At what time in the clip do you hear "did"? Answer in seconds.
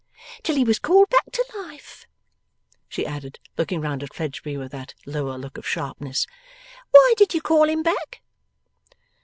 7.17-7.35